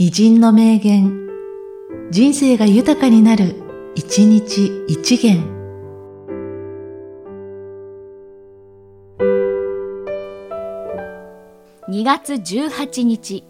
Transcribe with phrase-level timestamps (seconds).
[0.00, 1.28] 偉人の名言、
[2.12, 3.56] 人生が豊かになる、
[3.96, 5.42] 一日一元。
[11.88, 13.42] 2月18日、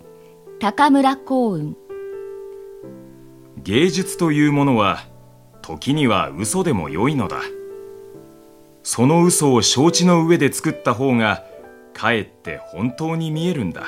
[0.59, 1.77] 高村光雲。
[3.63, 5.01] 芸術というものは、
[5.61, 7.43] 時には嘘でも良いのだ。
[8.83, 11.45] その嘘を承知の上で作った方が、
[11.93, 13.83] かえって本当に見えるんだ。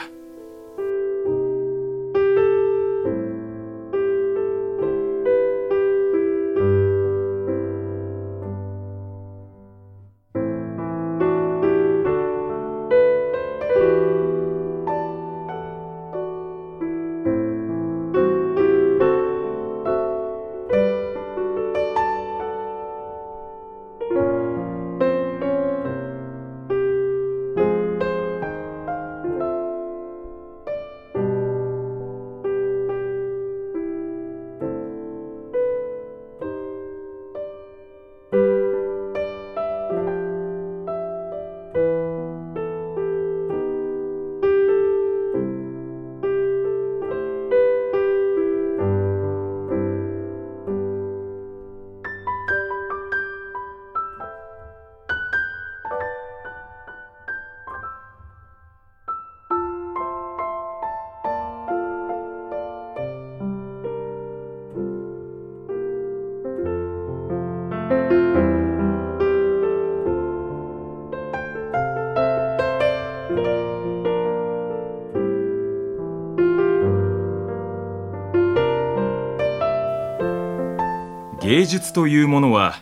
[81.40, 82.74] 芸術というものは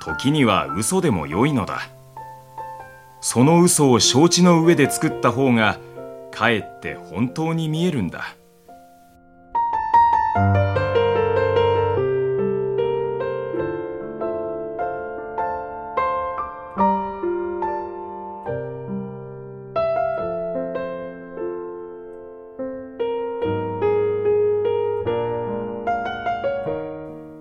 [0.00, 1.88] 時には嘘でも良いのだ。
[3.20, 5.78] その嘘を承知の上で作った方が
[6.32, 8.34] かえって本当に見えるんだ。